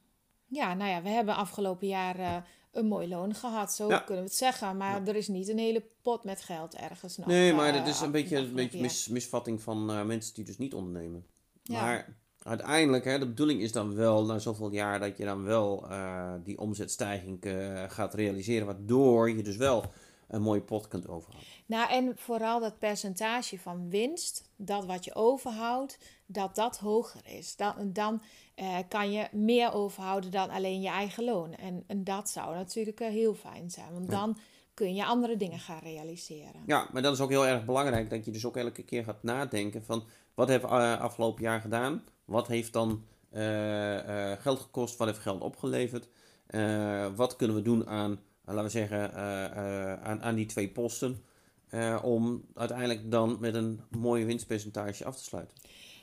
[0.46, 2.36] Ja, nou ja, we hebben afgelopen jaar uh,
[2.72, 4.76] een mooi loon gehad, zo kunnen we het zeggen.
[4.76, 7.26] Maar er is niet een hele pot met geld ergens nog.
[7.26, 10.58] Nee, maar uh, dat is een beetje een beetje mis, misvatting van mensen die dus
[10.58, 11.26] niet ondernemen.
[11.66, 15.90] Maar uiteindelijk, hè, de bedoeling is dan wel na zoveel jaar dat je dan wel
[15.90, 19.84] uh, die omzetstijging uh, gaat realiseren, waardoor je dus wel
[20.28, 21.48] een mooie pot kunt overhouden.
[21.66, 27.56] Nou, en vooral dat percentage van winst, dat wat je overhoudt, dat dat hoger is.
[27.56, 28.22] Dan, dan
[28.56, 31.54] uh, kan je meer overhouden dan alleen je eigen loon.
[31.54, 34.38] En, en dat zou natuurlijk heel fijn zijn, want dan
[34.74, 36.62] kun je andere dingen gaan realiseren.
[36.66, 39.22] Ja, maar dat is ook heel erg belangrijk, dat je dus ook elke keer gaat
[39.22, 40.04] nadenken van
[40.34, 42.04] wat heeft uh, afgelopen jaar gedaan?
[42.26, 44.96] Wat heeft dan uh, geld gekost?
[44.96, 46.08] Wat heeft geld opgeleverd?
[47.16, 49.14] wat kunnen we doen aan, laten we zeggen,
[50.02, 51.24] aan, aan die twee posten?
[52.02, 55.56] om uiteindelijk dan met een mooi winstpercentage af te sluiten.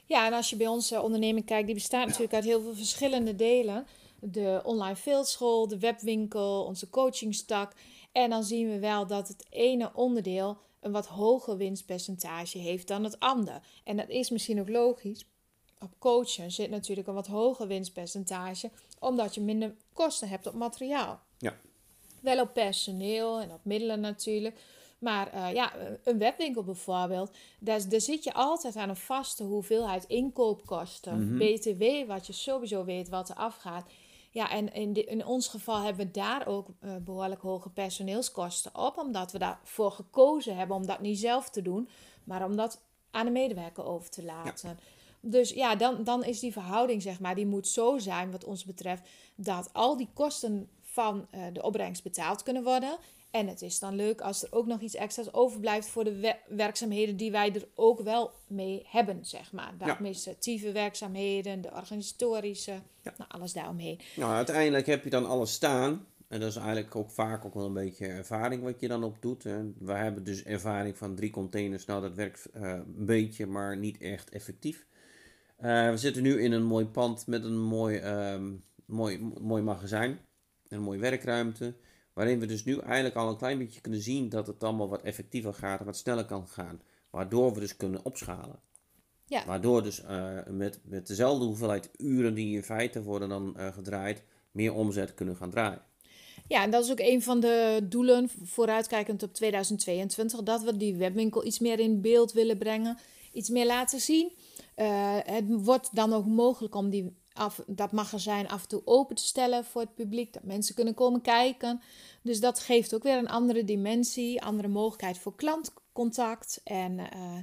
[0.06, 3.36] Ja, en als je bij onze onderneming kijkt, die bestaat natuurlijk uit heel veel verschillende
[3.36, 3.86] delen.
[4.20, 7.74] De online veeldschool, de webwinkel, onze coachingstak.
[8.12, 13.04] En dan zien we wel dat het ene onderdeel een wat hoger winstpercentage heeft dan
[13.04, 13.62] het andere.
[13.84, 15.26] En dat is misschien ook logisch.
[15.84, 21.20] Op coachen zit natuurlijk een wat hoger winstpercentage, omdat je minder kosten hebt op materiaal.
[21.38, 21.56] Ja.
[22.20, 24.60] Wel op personeel en op middelen natuurlijk.
[25.00, 30.06] Maar uh, ja, een webwinkel bijvoorbeeld, daar, daar zit je altijd aan een vaste hoeveelheid
[30.06, 31.28] inkoopkosten.
[31.28, 31.38] Mhm.
[31.38, 33.90] BTW, wat je sowieso weet wat er afgaat.
[34.32, 38.98] Ja, en in, in ons geval hebben we daar ook uh, behoorlijk hoge personeelskosten op,
[38.98, 41.90] omdat we daarvoor gekozen hebben om dat niet zelf te doen,
[42.24, 44.80] maar om dat aan de medewerker over te laten.
[45.26, 48.66] Dus ja, dan, dan is die verhouding, zeg maar, die moet zo zijn, wat ons
[48.66, 52.98] betreft, dat al die kosten van uh, de opbrengst betaald kunnen worden.
[53.32, 57.18] En het is dan leuk als er ook nog iets extra's overblijft voor de werkzaamheden
[57.18, 59.74] die wij er ook wel mee hebben, zeg maar.
[59.78, 64.00] De administratieve werkzaamheden, de organisatorische, nou, alles daaromheen.
[64.16, 66.06] Nou, uiteindelijk heb je dan alles staan.
[66.28, 69.16] En dat is eigenlijk ook vaak ook wel een beetje ervaring wat je dan op
[69.20, 69.44] doet.
[69.44, 69.62] Hè.
[69.78, 71.86] We hebben dus ervaring van drie containers.
[71.86, 74.86] Nou, dat werkt uh, een beetje, maar niet echt effectief.
[75.64, 77.98] Uh, we zitten nu in een mooi pand met een mooi,
[78.34, 80.20] um, mooi, mooi magazijn.
[80.68, 81.76] Een mooie werkruimte.
[82.14, 85.02] Waarin we dus nu eigenlijk al een klein beetje kunnen zien dat het allemaal wat
[85.02, 86.82] effectiever gaat en wat sneller kan gaan.
[87.10, 88.60] Waardoor we dus kunnen opschalen.
[89.26, 89.46] Ja.
[89.46, 94.24] Waardoor dus uh, met, met dezelfde hoeveelheid uren die in feite worden dan uh, gedraaid,
[94.52, 95.82] meer omzet kunnen gaan draaien.
[96.48, 100.44] Ja, en dat is ook een van de doelen vooruitkijkend op 2022.
[100.44, 102.98] Dat we die webwinkel iets meer in beeld willen brengen.
[103.32, 104.32] Iets meer laten zien.
[104.76, 109.16] Uh, het wordt dan ook mogelijk om die af, dat magazijn af en toe open
[109.16, 110.34] te stellen voor het publiek.
[110.34, 111.82] Dat mensen kunnen komen kijken.
[112.22, 116.62] Dus dat geeft ook weer een andere dimensie, andere mogelijkheid voor klantcontact.
[116.64, 117.38] En uh,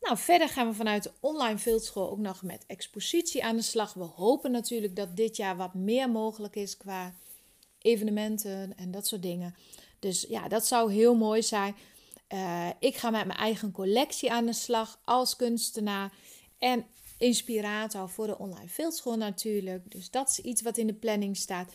[0.00, 3.94] Nou, verder gaan we vanuit de online fieldschool ook nog met expositie aan de slag.
[3.94, 7.14] We hopen natuurlijk dat dit jaar wat meer mogelijk is qua
[7.78, 9.54] evenementen en dat soort dingen.
[9.98, 11.74] Dus ja, dat zou heel mooi zijn.
[12.28, 16.12] Uh, ik ga met mijn eigen collectie aan de slag als kunstenaar
[16.62, 16.84] en
[17.18, 19.90] inspirator voor de online fieldschool natuurlijk.
[19.90, 21.72] Dus dat is iets wat in de planning staat.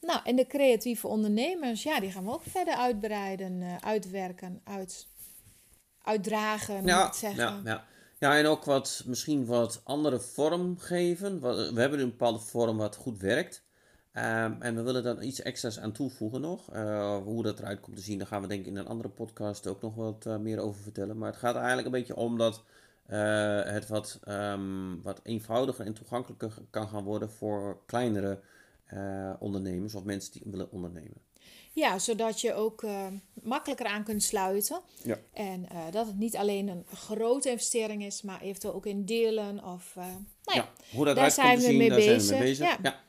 [0.00, 5.06] Nou, en de creatieve ondernemers, ja, die gaan we ook verder uitbreiden, uh, uitwerken, uit,
[6.02, 7.44] uitdragen, ja, zeggen.
[7.44, 7.84] Ja, ja.
[8.18, 11.40] ja, en ook wat, misschien wat andere vorm geven.
[11.74, 13.64] We hebben een bepaalde vorm wat goed werkt.
[14.12, 16.74] Um, en we willen daar iets extra's aan toevoegen nog.
[16.74, 19.08] Uh, hoe dat eruit komt te zien, daar gaan we denk ik in een andere
[19.08, 21.18] podcast ook nog wat uh, meer over vertellen.
[21.18, 22.62] Maar het gaat eigenlijk een beetje om dat
[23.10, 28.40] uh, het wat, um, wat eenvoudiger en toegankelijker kan gaan worden voor kleinere
[29.38, 31.24] ondernemers of mensen die willen ondernemen.
[31.72, 32.84] Ja, zodat je ook
[33.42, 34.80] makkelijker aan kunt sluiten.
[35.02, 35.18] Ja.
[35.32, 39.92] En dat het niet alleen een grote investering is, maar eventueel ook in delen of...
[39.94, 40.08] nou
[40.42, 42.22] ja, ja, hoe dat daar zijn we zien, mee daar bezig.
[42.22, 42.66] zijn we mee bezig.
[42.68, 42.78] Ja.
[42.82, 43.00] ja.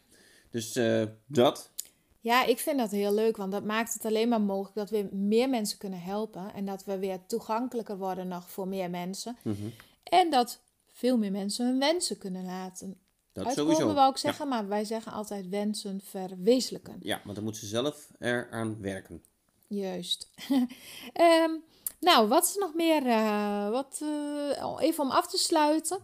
[0.50, 0.80] Dus
[1.26, 1.72] dat.
[2.20, 5.16] Ja, ik vind dat heel leuk, want dat maakt het alleen maar mogelijk dat we
[5.16, 6.54] meer mensen kunnen helpen.
[6.54, 9.38] En dat we weer toegankelijker worden nog voor meer mensen.
[9.42, 9.74] Mm -hmm.
[10.10, 10.60] En dat
[10.94, 12.98] veel meer mensen hun wensen kunnen laten
[13.38, 13.96] dat uitkomen, sowieso.
[13.96, 14.46] wou ik zeggen.
[14.46, 14.52] Ja.
[14.52, 16.96] Maar wij zeggen altijd wensen verwezenlijken.
[17.00, 19.24] Ja, maar dan moeten ze zelf eraan werken.
[19.68, 20.30] Juist.
[20.50, 21.64] um,
[22.10, 23.06] nou, wat is nog meer?
[23.06, 26.00] Uh, wat, uh, even om af te sluiten.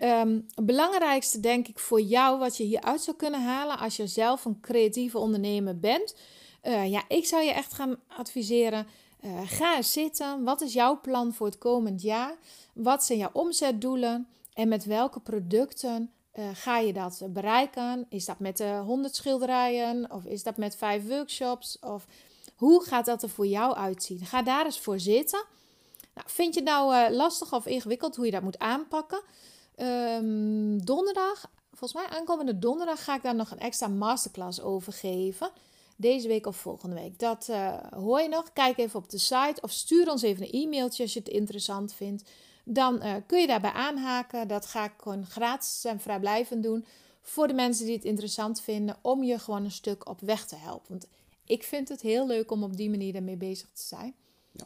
[0.00, 4.06] Um, het belangrijkste, denk ik, voor jou, wat je hieruit zou kunnen halen als je
[4.06, 6.14] zelf een creatieve ondernemer bent.
[6.62, 8.86] Uh, ja, ik zou je echt gaan adviseren.
[9.44, 10.44] Ga eens zitten.
[10.44, 12.34] Wat is jouw plan voor het komend jaar?
[12.72, 14.28] Wat zijn jouw omzetdoelen?
[14.54, 16.10] En met welke producten
[16.52, 18.06] ga je dat bereiken?
[18.08, 20.10] Is dat met 100 schilderijen?
[20.10, 21.78] Of is dat met vijf workshops?
[21.80, 22.06] Of
[22.54, 24.26] hoe gaat dat er voor jou uitzien?
[24.26, 25.44] Ga daar eens voor zitten.
[26.14, 29.20] Nou, vind je het nou lastig of ingewikkeld hoe je dat moet aanpakken?
[29.76, 35.50] Um, donderdag, volgens mij aankomende donderdag, ga ik daar nog een extra masterclass over geven.
[35.96, 37.18] Deze week of volgende week.
[37.18, 38.52] Dat uh, hoor je nog.
[38.52, 41.94] Kijk even op de site of stuur ons even een e-mailtje als je het interessant
[41.94, 42.30] vindt.
[42.64, 44.48] Dan uh, kun je daarbij aanhaken.
[44.48, 46.84] Dat ga ik gewoon gratis en vrijblijvend doen.
[47.20, 48.96] Voor de mensen die het interessant vinden.
[49.00, 50.88] Om je gewoon een stuk op weg te helpen.
[50.88, 51.06] Want
[51.44, 54.14] ik vind het heel leuk om op die manier ermee bezig te zijn.
[54.52, 54.64] Ja.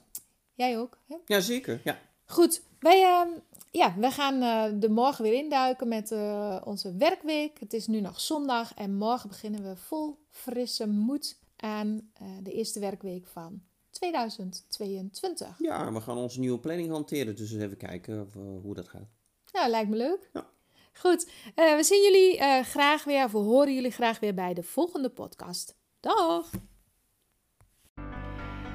[0.55, 0.99] Jij ook?
[1.07, 1.17] Hè?
[1.27, 1.99] Jazeker, ja.
[2.31, 3.37] Goed, wij, uh,
[3.71, 7.61] ja, we gaan uh, de morgen weer induiken met uh, onze werkweek.
[7.61, 12.11] Het is nu nog zondag en morgen beginnen we vol frisse moed aan
[12.43, 15.55] de eerste werkweek van 2022.
[15.59, 19.09] Ja, we gaan onze nieuwe planning hanteren, dus even kijken of, hoe dat gaat.
[19.53, 20.31] Nou, lijkt me leuk.
[20.33, 20.47] Ja.
[20.93, 25.09] Goed, we zien jullie graag weer, of we horen jullie graag weer bij de volgende
[25.09, 25.77] podcast.
[26.01, 26.51] Dag!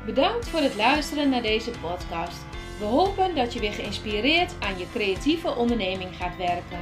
[0.05, 2.52] Bedankt voor het luisteren naar deze podcast.
[2.83, 6.79] We hopen dat je weer geïnspireerd aan je creatieve onderneming gaat werken.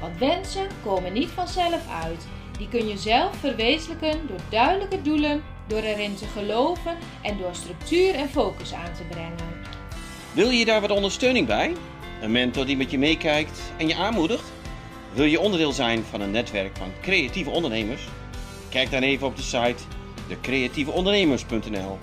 [0.00, 2.26] Want wensen komen niet vanzelf uit.
[2.58, 8.14] Die kun je zelf verwezenlijken door duidelijke doelen, door erin te geloven en door structuur
[8.14, 9.64] en focus aan te brengen.
[10.32, 11.72] Wil je daar wat ondersteuning bij?
[12.20, 14.52] Een mentor die met je meekijkt en je aanmoedigt?
[15.12, 18.02] Wil je onderdeel zijn van een netwerk van creatieve ondernemers?
[18.68, 19.82] Kijk dan even op de site
[20.28, 21.98] decreatieveondernemers.nl.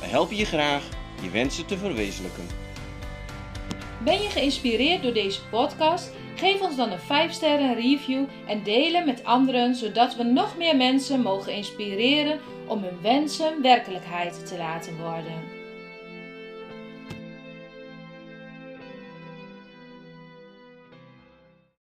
[0.00, 0.82] We helpen je graag
[1.22, 2.59] je wensen te verwezenlijken.
[4.04, 6.12] Ben je geïnspireerd door deze podcast?
[6.36, 10.56] Geef ons dan een 5 sterren review en deel hem met anderen, zodat we nog
[10.56, 15.59] meer mensen mogen inspireren om hun wensen werkelijkheid te laten worden.